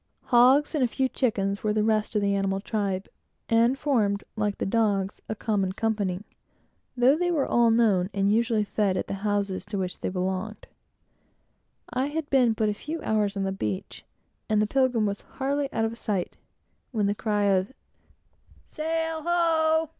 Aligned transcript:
Hogs, 0.23 0.73
and 0.73 0.83
a 0.83 0.87
few 0.87 1.07
chickens, 1.07 1.63
were 1.63 1.73
the 1.73 1.83
rest 1.83 2.15
of 2.15 2.23
the 2.23 2.33
animal 2.33 2.59
tribe, 2.59 3.07
and 3.49 3.77
formed, 3.77 4.23
like 4.35 4.57
the 4.57 4.65
dogs, 4.65 5.21
a 5.29 5.35
common 5.35 5.73
company, 5.73 6.21
though 6.97 7.15
they 7.15 7.29
were 7.29 7.45
all 7.45 7.69
known 7.69 8.05
and 8.11 8.13
marked, 8.13 8.15
and 8.15 8.33
usually 8.33 8.63
fed 8.63 8.97
at 8.97 9.05
the 9.05 9.13
houses 9.21 9.63
to 9.65 9.77
which 9.77 9.99
they 9.99 10.09
belonged. 10.09 10.65
I 11.91 12.07
had 12.07 12.27
been 12.31 12.53
but 12.53 12.67
a 12.69 12.73
few 12.73 12.99
hours 13.03 13.37
on 13.37 13.43
the 13.43 13.51
beach, 13.51 14.03
and 14.49 14.59
the 14.59 14.65
Pilgrim 14.65 15.05
was 15.05 15.21
hardly 15.21 15.71
out 15.71 15.85
of 15.85 15.95
sight, 15.99 16.35
when 16.91 17.05
the 17.05 17.13
cry 17.13 17.43
of 17.43 17.71
"Sail 18.63 19.21
ho!" 19.21 19.89